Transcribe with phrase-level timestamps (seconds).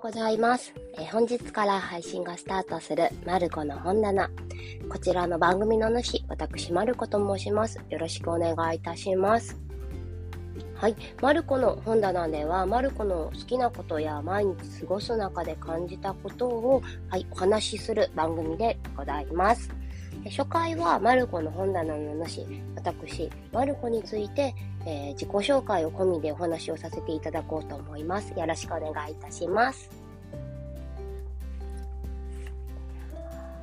[0.00, 0.72] うございます。
[0.94, 4.30] えー、本日から配信がスタートするマルコの本棚。
[4.88, 7.78] こちらの番組の主、私マルコと申します。
[7.90, 9.58] よろしくお願いいたします。
[10.74, 10.96] はい。
[11.20, 19.68] マルコの本棚では、マルコの好きなことや毎日過ごす中で感じたことを、はい、お話しする番組でございます。
[20.28, 22.46] 初回はマルコの本棚の主、
[22.76, 24.54] 私、マルコについて、
[24.84, 28.32] えー、自己紹介を込みでお話をさせていただこうと思います。
[28.38, 29.88] よろしくお願いいたします。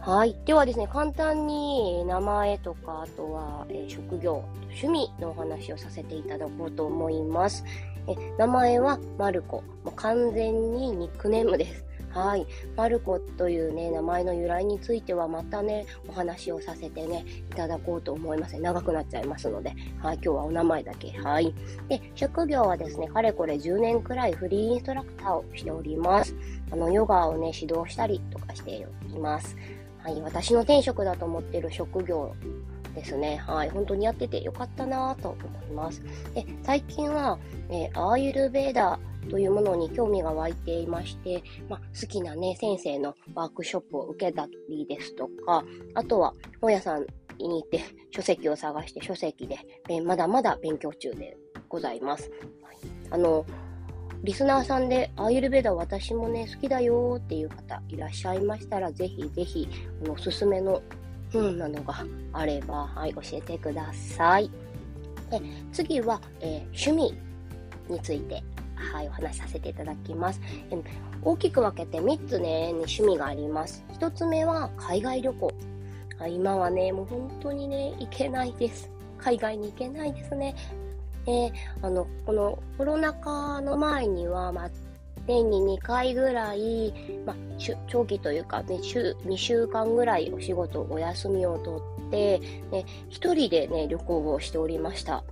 [0.00, 0.36] はい。
[0.44, 7.64] ではですね、簡単に名前とか、あとは、えー、職業、趣味のお話をさせていただこうと思います。
[8.06, 9.62] え名前はマルコ。
[9.82, 11.84] もう完全にニックネームです。
[12.14, 12.46] はい。
[12.76, 18.56] マルコというね、名前の由来についてはまたね、お話をさせてね、いただこうと思います。
[18.56, 20.14] 長くなっちゃいますので、はい。
[20.14, 21.10] 今日はお名前だけ。
[21.18, 21.52] はい。
[21.88, 26.36] で、職業はですね、かれこれ10年くらいフリーインストラクターをしております。
[26.70, 29.56] あの、ヨガをね、指導したりとかしています。
[29.98, 30.20] はい。
[30.22, 32.36] 私の転職だと思っている職業
[32.94, 33.36] ですね。
[33.36, 33.70] はい。
[33.70, 36.02] 本当にやっててよかったなと思います。
[36.34, 37.38] で、最近は、
[37.70, 45.64] えー、アーユルベーダー、というものに興味が湧いていまして、まあ、好きなね、先生のワークショップを受けたりですとか、
[45.94, 47.06] あとは本屋さん
[47.38, 49.58] に行って書籍を探して書籍で、
[49.88, 51.36] えまだまだ勉強中で
[51.68, 52.30] ございます。
[52.62, 52.76] はい、
[53.10, 53.44] あの、
[54.22, 59.68] リスナーさんで、アーユルベーダ私もね、好きだよっていう方いらっしゃいましたら、ぜひぜひ、
[60.02, 60.82] あの、おすすめの
[61.34, 61.94] 本なのが
[62.32, 64.50] あれば、はい、教えてください。
[65.30, 65.40] で
[65.72, 67.14] 次は、えー、趣味
[67.88, 68.42] について
[68.76, 70.40] はい、お話しさせていただきます。
[70.70, 70.76] え
[71.22, 73.84] 大きく分けて3つね、趣味があります。
[73.98, 75.52] 1つ目は海外旅行。
[76.28, 78.90] 今はね、もう本当にね、行けないです。
[79.18, 80.54] 海外に行けないですね。
[81.26, 81.50] え
[81.82, 84.70] あの、このコロナ禍の前には、まあ、
[85.26, 86.92] 年に2回ぐらい、
[87.24, 87.34] ま、
[87.86, 92.38] 長期というか、ね、週2週間ぐらいお仕事、お休みをとって、
[92.70, 95.24] ね、一人でね、旅行をしておりました。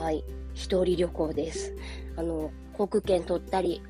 [0.00, 0.24] はい。
[0.54, 1.74] 一人旅行です。
[2.16, 3.82] あの、航空券取ったり、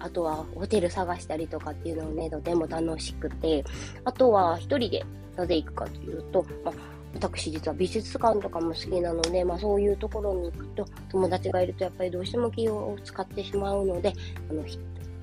[0.00, 3.64] あとはホテル探したりとかっていうのをね、とても楽しくて、
[4.04, 5.04] あとは一人で
[5.36, 6.74] なぜ行くかというと、まあ、
[7.14, 14.12] 私実は美術館とかも好きなので、まあそういうところに行くと、友達がいるとやっぱりどうしても気を使ってしまうので、
[14.50, 14.64] あの、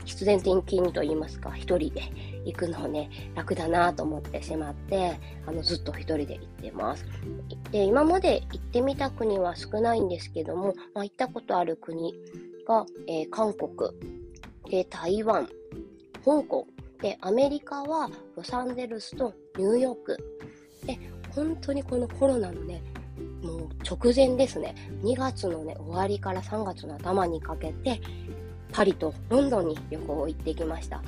[0.06, 2.02] 必然的にと言いますか、一人で
[2.46, 7.06] 行くのをね、楽だなと思ってしまって、あの、ずっと一人で行ってます。
[7.72, 12.14] で、今まで行ってみた国は少ないんですけども、まあ行ったことある国
[12.68, 13.92] が、えー、韓国、
[14.70, 15.48] で、台湾、
[16.24, 16.68] 香港、
[17.02, 20.18] で、アメリカはロサンゼルスとニューヨーク。
[20.86, 20.98] で、
[21.30, 22.82] 本当にこのコロナのね、
[23.44, 28.02] もう直前ですね、2月のね、終わりから3月の頭にかけて、
[28.76, 31.02] パリとロンドンに旅行行ってきました。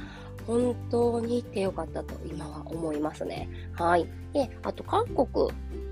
[0.46, 3.50] 本当に行ってよかったと今は思いますね。
[3.74, 4.08] はい。
[4.32, 5.50] で、あと韓国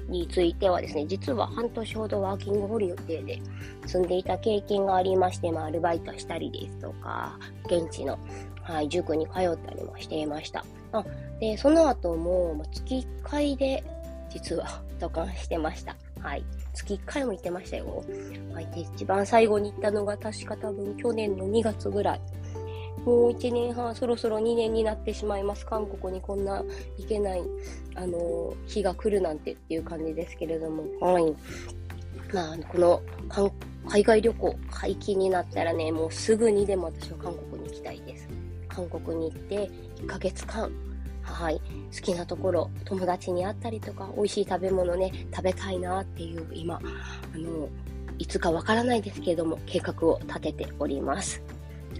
[0.08, 3.42] についてはですね、実は半年ほどワーキングホリデーで
[3.86, 8.18] 住んでいた経験がありまして、まあ、アルバイトしたりですとか、現地の、
[8.62, 10.64] はい、塾に通ったりもしていました。
[10.94, 11.04] あ
[11.42, 13.84] で、その後も、月1回で、
[14.30, 15.98] 実は、 渡韓してました。
[16.26, 16.44] はい。
[16.74, 18.04] 月1回も行ってましたよ。
[18.52, 18.66] はい。
[18.72, 22.22] で、一番最後に行ったのが確か多分去年の2月ぐらい。
[23.06, 25.68] もう1年半、そろそろ2年になってしまいます。
[25.68, 26.64] 韓国にこんな
[26.98, 27.44] 行けない、
[27.94, 31.36] あの日が来るなんてっていう感じですけれども、はい。
[32.34, 33.02] まあ、この、
[33.88, 38.28] 海外旅行解禁になったらね、もうすぐにでも私は韓国に行きたいです。
[38.68, 39.70] 韓国に行って、
[40.02, 40.72] 1ヶ月間、
[41.26, 41.62] はい、
[41.94, 47.70] 好きなところ、友達に会ったりとか、美味しい食べ物ね、食べたいなっていう、今、あの、
[48.18, 51.42] いつかわからないですけれども、計画を立てております。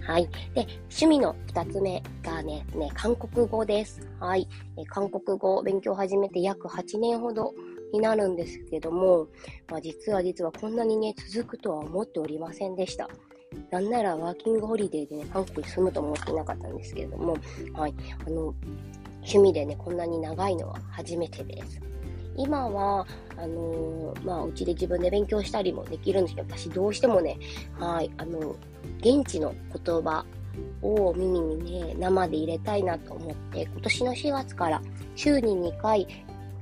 [0.02, 0.28] はい。
[0.54, 4.00] で、趣味の二つ目がね、ね、韓国語です。
[4.20, 4.48] はい。
[4.76, 7.54] え韓国語を勉強始めて約8年ほど
[7.92, 9.26] になるんですけども、
[9.68, 13.08] まあ、実は実はこんなにね、続くとは思っておりませんでした。
[13.70, 17.36] なんならワーキングホリデーでね、韓国に住むと思っていなかったんですけれども、
[17.74, 17.94] はい。
[18.26, 18.54] あの、
[19.26, 21.80] 趣味でね、こんなに長いのは初めてです。
[22.36, 23.06] 今は、
[23.36, 27.38] あのー、まあ、うちで自分で勉強したりもできるんですけど、私どうしてもね、
[27.78, 28.54] はい、あの、
[29.00, 30.24] 現地の言葉
[30.82, 34.82] を耳にね、生で入れたいなと思って、今年の4月から
[35.16, 36.06] 週に2回、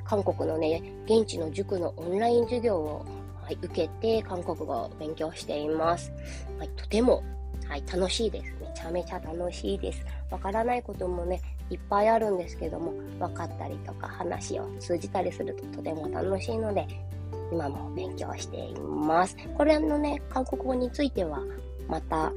[0.05, 3.05] 韓国のね、現地の塾のオンライン授業を、
[3.43, 6.12] はい、受けて、韓国語を勉強しています。
[6.58, 7.22] はい、とても、
[7.69, 8.55] はい、楽しいです。
[8.61, 10.05] めちゃめちゃ楽しいです。
[10.31, 11.40] わからないこともね、
[11.70, 16.87] いっぱいあるんですけども、分かったりとか話を通じたりするととても楽しいので、
[17.52, 19.37] 今も勉強しています。
[19.56, 21.40] これのね、韓国語については、
[21.88, 22.32] また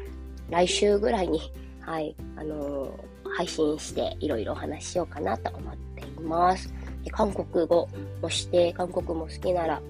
[0.49, 1.41] 来週ぐらいに、
[1.81, 6.73] はい、あのー、配信していろいろお話ししようかなと思っています。
[7.03, 7.87] で韓国語
[8.21, 9.81] もして、韓国も好きなら、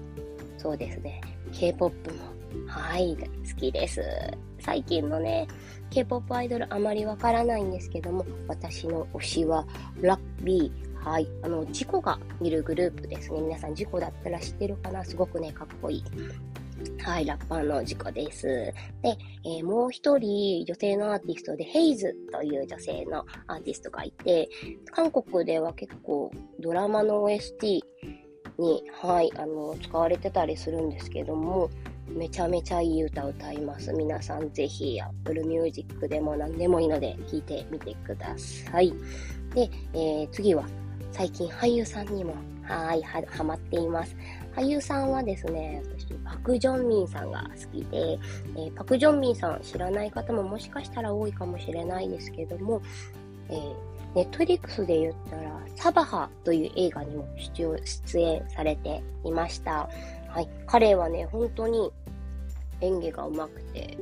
[0.56, 1.20] そうですね、
[1.52, 2.37] K-POP も、
[2.68, 4.02] はい、好きです。
[4.60, 5.48] 最近のね、
[5.90, 9.66] K-POP アイドルあまりわからないんですけども、私の推しは、
[10.00, 11.28] ラッビー、はい。
[11.42, 13.40] あの、事故がいるグループですね。
[13.40, 15.04] 皆さん事故だったら知ってるかな？
[15.04, 16.04] すごくね、かっこいい。
[17.02, 18.46] はい、ラッパーの事故です。
[18.46, 18.74] で、
[19.44, 24.48] えー、もう一人女性のアーティストでヘイズという女性のアーティストがいて、
[24.90, 26.30] 韓国では結構
[26.60, 27.80] ドラマの OST
[28.58, 31.70] に、はい、あの、使われてたりするんですけども、
[32.10, 33.92] めちゃめちゃいい歌を歌います。
[33.92, 38.92] 皆さんぜひ Apple Music でも何でもいいので聴いてみてください。
[39.54, 40.64] で、えー、次は
[41.12, 42.34] 最近俳優さんにも
[42.68, 44.14] はい、は、はまっています。
[44.54, 48.18] 俳優さんはですね、私、パク・ジョンミンさんが好きで、
[48.56, 52.82] えー、パク・ジョンミンさん知らない方ももしかしたら多いかもしれないですけども、
[53.48, 53.74] えー、
[54.14, 59.88] ネットリックスで言ったら、サバハという映画にも出演されていました。
[60.28, 60.48] はい。
[60.66, 61.90] 彼はね、本当に
[62.80, 63.98] 演技が上手くて、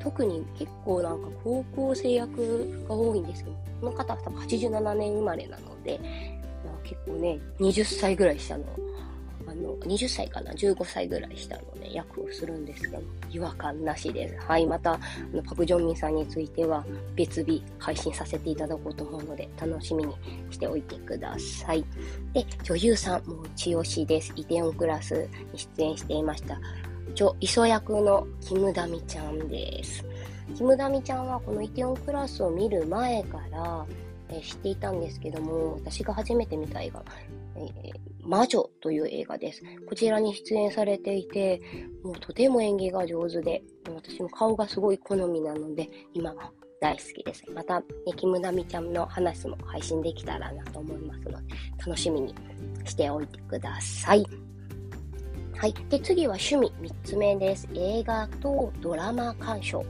[0.00, 5.98] 特に結構なんか高校生役が多いんですけど、この方は多分87年生まれなので、
[6.64, 8.64] まあ、結構ね、20歳ぐらい下の、
[9.60, 14.36] の、20歳かな ?15 歳ぐらい下のね、役をするんですけど、違和感なしです。
[14.46, 14.98] はい、また、あ
[15.32, 16.84] のパク・ジョンミンさんについては、
[17.14, 20.14] 別日配信させていただこうと思うので、楽しみに
[20.50, 21.84] しておいてください。
[22.32, 24.32] で、女優さん、もう一押しです。
[24.36, 26.60] イテオンクラスに出演していました。
[27.14, 30.04] ちょ磯役のキムダミちゃんです。
[30.56, 33.86] キムダミちゃんはこのイテオンクラスを見る前から、
[34.32, 37.04] え、知っていたんですけども、私が初めて見た映画、
[37.56, 37.90] え、
[38.22, 39.62] 魔女という映画です。
[39.88, 41.60] こちらに出演されていて、
[42.02, 47.44] もうとても演技が上手で、私も顔がすごい好みなので、今は大好きです。
[47.52, 47.86] また、ね、
[48.16, 52.34] キムダミちゃんの話も配信できたらなと思いますので、楽しみに
[52.84, 54.24] しておいてください。
[55.56, 55.74] はい。
[55.90, 57.68] で、次は趣味3つ目です。
[57.74, 59.84] 映画とドラマ鑑賞。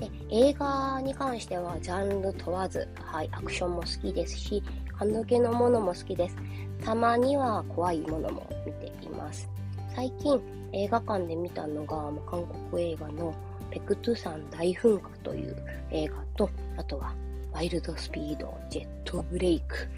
[0.00, 4.62] で映画に関してはジャンル問わず、はい、アクションも好きですし、
[4.98, 6.36] 感動系のものも好きです。
[6.84, 9.48] たまには怖いものも見ています。
[9.94, 10.40] 最近
[10.72, 13.34] 映画館で見たのが韓国映画の
[13.70, 15.56] ペクトゥ山大噴火という
[15.90, 17.14] 映画と、あとは
[17.52, 19.88] ワイルドスピード、ジェットブレイク。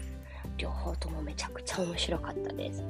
[0.57, 2.83] 両方ともめちゃくちゃ面白かったです。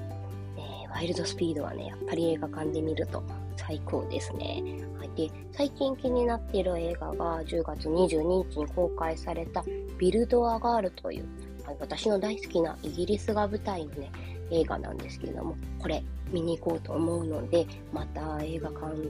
[0.58, 3.22] えー、ワイルドスピードはね、やっぱり映画館で見ると
[3.58, 4.64] 最高ですね。
[4.98, 9.64] はい、で最近気になっている映画が10月22日に公開された
[9.98, 11.26] ビルド・ア・ガールという、
[11.66, 14.12] はい、私の大好きなイギリスが舞台のね、
[14.52, 19.10] 映画なんですけれども、これ見に行こうと思うので、また映画鑑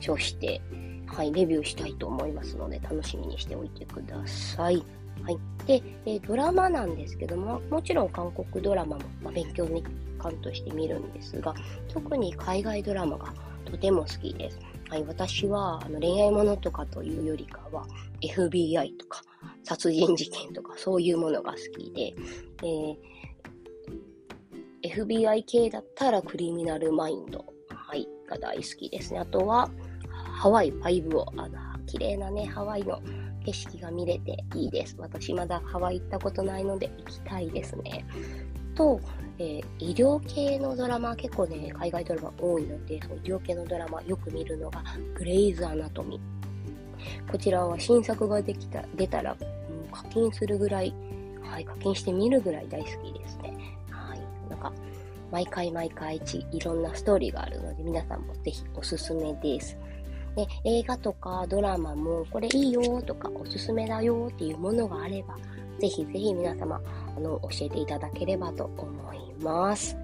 [0.00, 0.60] 賞して、
[1.06, 4.82] はい、レビューしたいと思いますので、楽しみにしておいてください。
[5.22, 5.38] はい。
[5.66, 9.82] で、えドラマなんですけども、もちろん韓国ドラマも、まあ、勉強に
[10.18, 11.54] 感として見るんですが、
[11.88, 13.32] 特に海外ドラマが
[13.66, 14.58] とても好きです。
[14.88, 17.86] はい、私はあの恋愛ものとかというよりかは
[18.22, 19.22] FBI とか
[19.64, 22.14] 殺人事件とかそういうものが好きで、
[22.62, 29.18] えー、FBI 系だったらクリミナルマインド、はい、が大好きですね。
[29.18, 29.68] あとは
[30.36, 33.00] ハワイ5を、あの、綺麗なね、ハワイの
[33.44, 34.96] 景色が見れていいです。
[34.98, 38.04] 私まだハワイ行ったことないので行きたいですね。
[38.76, 39.00] と、
[39.38, 44.82] えー、医療系のドラマ、結構ね、海外ドラマ多いので、その医療系のドラマよく見るのが、
[45.14, 46.20] グレイズ・アナトミ。
[47.30, 49.36] こちらは新作ができた、出たら、う、
[49.92, 50.94] 課金するぐらい、
[51.42, 53.54] はい、課金して見るぐらい大好きですね。
[53.90, 54.20] はい。
[54.48, 54.72] なんか、
[55.30, 56.20] 毎回毎回
[56.52, 59.76] いろんなストーリーがあるので、皆さんもぜひおすすめです。
[60.36, 65.36] で、映画とかドラマも、これいいよとか、おすすめだよっていうものがあれば、
[65.80, 66.80] ぜひぜひ皆様、
[67.16, 69.96] あの、教えていただければと思います。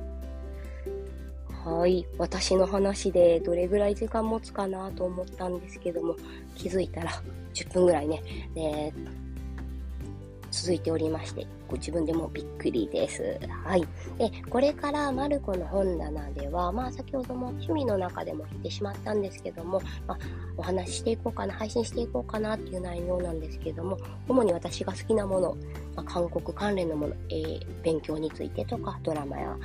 [1.65, 2.07] はい。
[2.19, 6.17] 私の話でどれぐらい時間持つかなと思ったんですけども、
[6.57, 7.11] 気づいたら
[7.55, 8.23] 10分ぐらいね、
[8.55, 8.93] ね
[10.53, 13.41] 続いておりまして、ご自分でもびっくりです。
[13.65, 13.81] はい。
[14.19, 20.19] で、これからマルコの本棚では、まあ先ほども趣味の中でも言ってしまったんですけども、まあ、
[20.59, 25.57] お話ししていこうかな、配信していこうかなっていう内容なんですけども、主に私が好きなもの、
[25.97, 29.57] まあ、韓国関連のもの、えー、勉強についてとか、ドラマや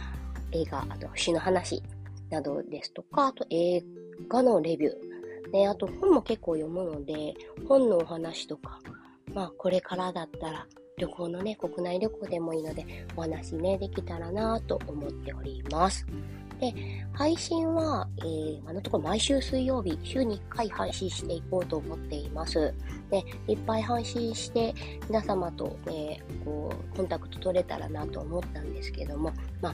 [0.54, 1.84] 映画、あと詩の話
[2.30, 3.84] などですとか、あと映
[4.30, 7.34] 画のレビュー、ね、あと本も結構読むので、
[7.68, 8.80] 本のお話とか、
[9.38, 10.66] まあ、これからだったら、
[10.98, 16.08] 旅行のね、国内旅行でもいいので、お話ね、できたらなと思っております。
[16.60, 16.74] で、
[17.14, 22.74] 配信は、えー、今のところ毎週水曜日、週に1回配信していこうと思っています。
[23.12, 24.74] で、いっぱい配信して、
[25.08, 29.74] 皆様と、ね、こう、コンタクト取れたらなと思ったんですけども、まあ、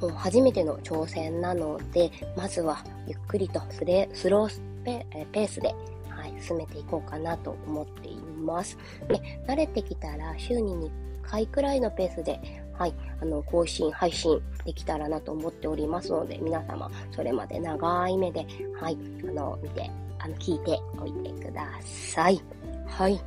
[0.00, 5.74] もう初めての挑戦なので、まずはゆっくりとスレスローペペースで、
[6.18, 8.76] はい、進めていこうかなと思っています。
[9.06, 10.90] で、慣れてきたら週に2
[11.22, 12.40] 回くらいのペースで、
[12.72, 18.46] はい、あの、更新、配信できたらなと思っておりますので、皆様、それまで長い目で、
[18.80, 18.98] はい、
[19.28, 22.40] あの、見て、あの、聞いておいてください。
[22.86, 23.20] はい。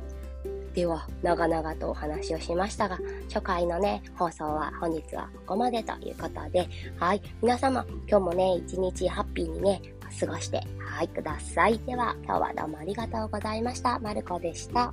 [0.74, 6.68] では、長々とお話をしましたが、初回のね、放送は本日はここまでということで、
[6.98, 9.82] はい、皆様、今日もね、一日ハッピーにね、
[10.18, 11.78] 過ごして、はい、ください。
[11.78, 13.98] では、今日はどうもありがとうございました。
[13.98, 14.92] まるこでした。